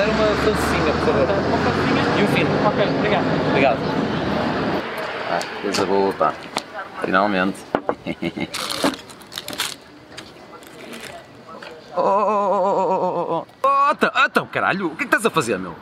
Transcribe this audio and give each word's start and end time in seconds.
era 0.00 0.10
uma 0.10 0.26
francesinha, 0.26 0.92
por 0.92 1.06
favor. 1.06 1.26
Uma 1.28 1.58
francesinha? 1.58 2.02
E 2.18 2.22
um 2.22 2.28
fino. 2.28 2.50
Ok, 2.66 2.84
obrigado. 2.98 3.24
Obrigado. 3.48 3.78
Ah, 5.30 5.40
coisa 5.62 5.86
boa, 5.86 6.12
pá. 6.12 6.34
Finalmente. 7.02 7.58
oh, 11.96 12.00
oh, 12.00 12.04
oh, 12.04 12.62
oh, 12.66 12.88
oh, 12.88 13.26
oh, 13.32 13.46
oh, 13.62 13.92
então, 13.92 14.10
então, 14.24 14.46
caralho, 14.46 14.86
o 14.86 14.90
que 14.90 15.04
é 15.04 15.06
que 15.06 15.14
estás 15.16 15.24
a 15.26 15.30
fazer, 15.30 15.58
meu? 15.58 15.74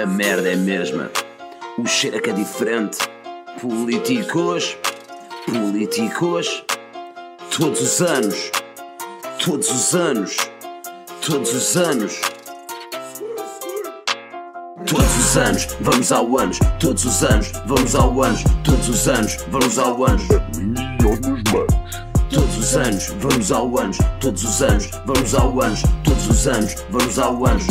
A 0.00 0.06
merda 0.06 0.48
é 0.48 0.54
a 0.54 0.56
mesma. 0.56 1.10
O 1.76 1.84
cheiro 1.84 2.18
é 2.18 2.20
que 2.20 2.30
é 2.30 2.32
diferente. 2.32 2.98
Políticos, 3.60 4.76
políticos, 5.44 6.64
todos 7.50 7.80
os 7.80 8.00
anos, 8.00 8.52
todos 9.44 9.68
os 9.68 9.94
anos, 9.96 10.36
todos 11.26 11.52
os 11.52 11.76
anos. 11.76 12.20
Todos 14.86 15.16
os 15.16 15.36
anos, 15.36 15.66
vamos 15.80 16.12
ao 16.12 16.38
anos, 16.38 16.58
todos 16.78 17.04
os 17.04 17.24
anos, 17.24 17.52
vamos 17.66 17.94
ao 17.96 18.22
anos, 18.22 18.44
todos 18.62 18.88
os 18.88 19.08
anos, 19.08 19.36
vamos 19.50 19.78
ao 19.78 20.04
anos. 20.04 20.22
Todos 22.30 22.56
os 22.56 22.76
anos, 22.76 23.06
vamos 23.18 23.50
ao 23.50 23.78
anos, 23.78 23.98
todos 24.20 24.44
os 24.44 24.62
anos, 24.62 24.90
vamos 25.04 25.34
ao 25.34 25.60
anos, 25.60 25.82
todos 26.04 26.28
os 26.28 26.46
anos, 26.46 26.74
vamos 26.90 27.18
ao 27.18 27.46
anos. 27.46 27.66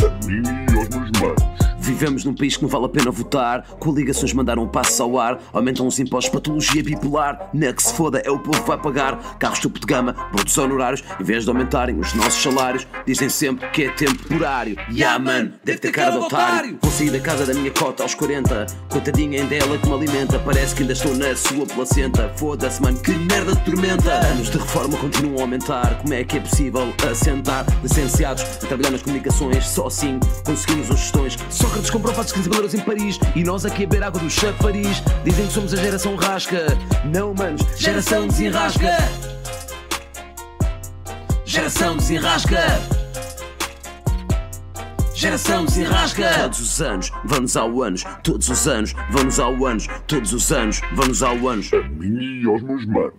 Vivemos 1.88 2.22
num 2.22 2.34
país 2.34 2.54
que 2.54 2.62
não 2.62 2.68
vale 2.68 2.84
a 2.84 2.88
pena 2.90 3.10
votar. 3.10 3.62
Coligações 3.78 4.34
mandaram 4.34 4.64
um 4.64 4.68
passo 4.68 5.02
ao 5.02 5.18
ar. 5.18 5.40
Aumentam 5.54 5.86
os 5.86 5.98
impostos, 5.98 6.30
patologia 6.30 6.82
bipolar. 6.82 7.48
Na 7.54 7.72
que 7.72 7.82
se 7.82 7.94
foda, 7.94 8.18
é 8.18 8.30
o 8.30 8.38
povo 8.38 8.60
que 8.60 8.68
vai 8.68 8.76
pagar. 8.76 9.38
Carros 9.38 9.58
topo 9.58 9.80
de 9.80 9.86
gama, 9.86 10.12
brutos 10.30 10.56
honorários. 10.58 11.02
Em 11.18 11.24
vez 11.24 11.44
de 11.44 11.50
aumentarem 11.50 11.98
os 11.98 12.12
nossos 12.12 12.42
salários, 12.42 12.86
dizem 13.06 13.30
sempre 13.30 13.66
que 13.70 13.84
é 13.84 13.90
temporário. 13.90 14.76
Yeah, 14.92 15.18
man, 15.18 15.52
deve 15.64 15.78
ter 15.78 15.90
cara 15.90 16.10
de 16.10 16.18
otário. 16.18 16.78
Sair 16.90 17.10
da 17.10 17.20
casa 17.20 17.46
da 17.46 17.54
minha 17.54 17.70
cota 17.70 18.02
aos 18.02 18.14
40. 18.14 18.66
Coitadinha 18.90 19.40
ainda 19.40 19.54
é 19.54 19.58
ela 19.58 19.78
que 19.78 19.88
me 19.88 19.94
alimenta. 19.94 20.38
Parece 20.40 20.74
que 20.74 20.82
ainda 20.82 20.92
estou 20.92 21.14
na 21.14 21.34
sua 21.34 21.64
placenta. 21.64 22.30
Foda-se, 22.36 22.82
mano, 22.82 23.00
que 23.00 23.12
merda 23.12 23.54
de 23.54 23.64
tormenta. 23.64 24.12
Anos 24.26 24.50
de 24.50 24.58
reforma 24.58 24.98
continuam 24.98 25.38
a 25.38 25.42
aumentar. 25.42 26.02
Como 26.02 26.12
é 26.12 26.22
que 26.22 26.36
é 26.36 26.40
possível 26.40 26.92
assentar 27.10 27.64
licenciados 27.82 28.42
a 28.42 28.66
trabalhar 28.66 28.90
nas 28.90 29.00
comunicações? 29.00 29.66
Só 29.66 29.86
assim 29.86 30.20
conseguimos 30.44 30.90
as 30.90 30.98
gestões. 30.98 31.38
Sócrates 31.78 31.90
comprou 31.90 32.14
fatos 32.14 32.32
15 32.32 32.48
mil 32.48 32.58
euros 32.58 32.74
em 32.74 32.80
Paris 32.80 33.20
e 33.36 33.44
nós 33.44 33.64
aqui 33.64 33.84
a 33.84 33.86
beber 33.86 34.02
água 34.02 34.20
do 34.20 34.28
chafariz. 34.28 35.00
Dizem 35.24 35.46
que 35.46 35.52
somos 35.52 35.72
a 35.72 35.76
geração 35.76 36.16
rasca. 36.16 36.66
Não, 37.04 37.32
manos, 37.34 37.62
geração 37.76 38.26
desenrasca. 38.26 38.96
Geração 41.44 41.96
desenrasca. 41.96 42.58
Geração 45.14 45.64
desenrasca. 45.66 46.28
Todos 46.42 46.60
os 46.60 46.80
anos, 46.80 47.12
vamos 47.24 47.56
ao 47.56 47.82
anos. 47.82 48.04
Todos 48.24 48.48
os 48.48 48.66
anos, 48.66 48.94
vamos 49.12 49.38
ao 49.38 49.66
anos. 49.66 49.86
Todos 50.08 50.32
os 50.32 50.50
anos, 50.50 50.80
vamos 50.94 51.22
ao 51.22 51.48
anos. 51.48 51.70
mim 51.90 52.42
e 52.42 52.46
aos 52.46 52.62
meus 52.62 52.84
manos. 52.86 53.14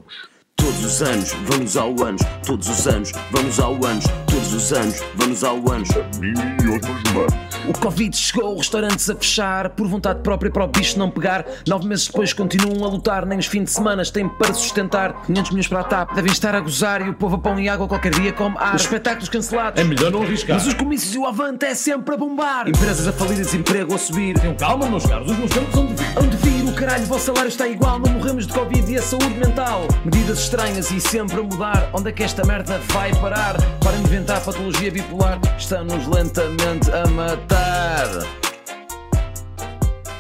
Todos 0.58 0.84
os 0.84 1.02
anos, 1.02 1.32
vamos 1.48 1.78
ao 1.78 2.04
anos. 2.04 2.22
Todos 2.46 2.68
os 2.68 2.88
anos, 2.88 3.12
vamos 3.32 3.58
ao 3.58 3.74
anos. 3.86 4.06
Todos 4.40 4.54
os 4.54 4.72
anos, 4.72 5.04
vamos 5.16 5.44
ao 5.44 5.58
anos. 5.70 5.90
mim 6.18 6.32
e 6.32 6.64
meus 6.64 6.82
manos. 6.82 7.50
O 7.68 7.74
Covid 7.74 8.16
chegou, 8.16 8.58
restaurantes 8.58 9.10
a 9.10 9.16
fechar, 9.16 9.70
por 9.72 9.86
vontade 9.86 10.22
própria 10.22 10.50
para 10.50 10.64
o 10.64 10.68
bicho 10.68 10.98
não 10.98 11.12
pegar. 11.12 11.46
Nove 11.68 11.86
meses 11.88 12.08
depois 12.08 12.32
continuam 12.32 12.86
a 12.86 12.90
lutar, 12.90 13.26
nem 13.26 13.38
os 13.38 13.48
fins 13.48 13.66
de 13.66 13.72
semana 13.72 14.04
têm 14.06 14.30
para 14.30 14.54
sustentar. 14.54 15.14
500 15.26 15.52
milhões 15.52 15.68
para 15.68 15.80
a 15.82 15.84
TAP, 15.84 16.16
devem 16.16 16.32
estar 16.32 16.56
a 16.56 16.60
gozar 16.62 17.06
e 17.06 17.10
o 17.10 17.14
povo 17.14 17.36
a 17.36 17.40
pão 17.40 17.60
e 17.60 17.68
água 17.68 17.88
qualquer 17.88 18.12
dia 18.12 18.32
come 18.32 18.56
ar. 18.58 18.76
Os 18.76 18.84
espetáculos 18.84 19.28
cancelados. 19.30 19.80
É 19.80 19.84
melhor 19.84 20.12
não 20.12 20.24
arriscar. 20.24 20.58
Mas 20.58 20.66
os 20.66 20.74
comícios 20.74 21.14
e 21.14 21.18
o 21.18 21.26
avante 21.26 21.66
é 21.66 21.76
sempre 21.76 22.16
a 22.16 22.18
bombar. 22.18 22.70
Empresas 22.70 23.08
a 23.08 23.12
falir 23.12 23.40
e 23.40 23.42
desemprego 23.42 23.94
a 23.94 23.98
subir. 23.98 24.40
Tenham 24.40 24.56
calma, 24.56 24.90
meus 24.90 25.06
caros, 25.06 25.30
os 25.30 25.38
meus 25.38 25.52
tempos 25.52 25.74
são 25.76 25.86
de 25.86 25.94
vir. 25.94 26.18
Onde 26.18 26.38
vir 26.38 26.70
o 26.70 26.74
caralho, 26.74 27.04
o 27.04 27.08
vosso 27.08 27.26
salário 27.26 27.50
está 27.50 27.68
igual. 27.68 28.00
Não 28.00 28.14
morremos 28.14 28.48
de 28.48 28.54
Covid 28.54 28.92
e 28.92 28.98
a 28.98 29.02
saúde 29.02 29.36
mental. 29.36 29.82
Medidas 30.06 30.40
estranhas 30.40 30.90
e 30.92 31.00
sempre 31.00 31.40
a 31.40 31.44
mudar. 31.44 31.90
Onde 31.94 32.10
é 32.10 32.12
que 32.12 32.24
esta 32.24 32.44
merda 32.46 32.80
vai 32.88 33.14
parar? 33.16 33.58
Parem 33.84 34.02
de 34.30 34.36
inventar 34.36 34.42
patologia 34.42 34.92
bipolar. 34.92 35.40
Estamos 35.58 36.08
lentamente 36.08 36.92
a 36.92 37.08
matar. 37.08 38.08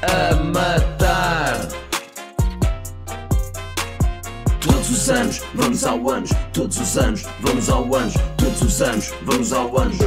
A 0.01 0.35
matar. 0.35 1.67
Todos 4.61 4.89
os 4.89 5.09
anos, 5.09 5.41
vamos 5.53 5.83
ao 5.83 6.09
anos. 6.09 6.31
Todos 6.53 6.79
os 6.79 6.97
anos, 6.97 7.25
vamos 7.41 7.69
ao 7.69 7.95
anos. 7.95 8.13
Todos 8.37 8.61
os 8.61 8.81
anos, 8.81 9.13
vamos 9.23 9.53
ao 9.53 9.77
anos. 9.77 9.97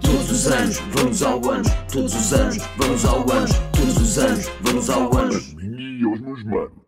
Todos 0.00 0.30
os 0.30 0.46
anos, 0.46 0.78
vamos 0.94 1.22
ao 1.22 1.50
anos. 1.50 1.68
Todos 1.92 2.14
os 2.14 2.32
anos, 2.32 2.58
vamos 2.76 3.04
ao 3.04 3.32
anos. 3.32 3.52
Todos 3.72 3.96
os 3.96 4.18
anos, 4.18 4.50
vamos 4.60 4.90
ao 4.90 5.18
anos. 5.18 5.54
mim 5.54 5.98
e 6.00 6.04
aos. 6.04 6.85